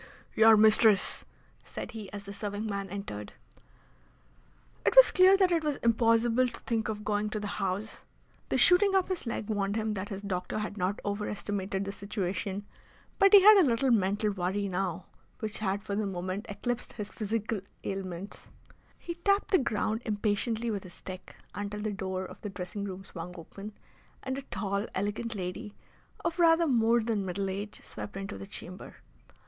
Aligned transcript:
"Your 0.33 0.57
mistress!" 0.57 1.25
said 1.63 1.91
he 1.91 2.11
as 2.11 2.23
the 2.23 2.33
serving 2.33 2.65
man 2.65 2.89
entered. 2.89 3.33
It 4.83 4.95
was 4.95 5.11
clear 5.11 5.37
that 5.37 5.51
it 5.51 5.63
was 5.63 5.75
impossible 5.75 6.47
to 6.47 6.59
think 6.61 6.89
of 6.89 7.03
going 7.03 7.29
to 7.29 7.39
the 7.39 7.61
House. 7.61 8.03
The 8.49 8.57
shooting 8.57 8.95
up 8.95 9.09
his 9.09 9.27
leg 9.27 9.47
warned 9.47 9.75
him 9.75 9.93
that 9.93 10.09
his 10.09 10.23
doctor 10.23 10.57
had 10.57 10.75
not 10.75 10.99
overestimated 11.05 11.85
the 11.85 11.91
situation. 11.91 12.65
But 13.19 13.31
he 13.31 13.41
had 13.43 13.57
a 13.57 13.63
little 13.69 13.91
mental 13.91 14.31
worry 14.31 14.67
now 14.67 15.05
which 15.37 15.59
had 15.59 15.83
for 15.83 15.95
the 15.95 16.07
moment 16.07 16.47
eclipsed 16.49 16.93
his 16.93 17.09
physical 17.09 17.61
ailments. 17.83 18.49
He 18.97 19.13
tapped 19.13 19.51
the 19.51 19.59
ground 19.59 20.01
impatiently 20.03 20.71
with 20.71 20.81
his 20.81 20.95
stick 20.95 21.35
until 21.53 21.81
the 21.81 21.91
door 21.93 22.25
of 22.25 22.41
the 22.41 22.49
dressing 22.49 22.85
room 22.85 23.03
swung 23.03 23.35
open, 23.37 23.73
and 24.23 24.35
a 24.35 24.41
tall, 24.41 24.87
elegant 24.95 25.35
lady 25.35 25.75
of 26.25 26.39
rather 26.39 26.65
more 26.65 27.01
than 27.01 27.23
middle 27.23 27.51
age 27.51 27.81
swept 27.83 28.17
into 28.17 28.39
the 28.39 28.47
chamber. 28.47 28.95